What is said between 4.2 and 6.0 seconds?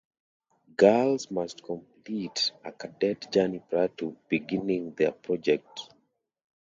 beginning their project.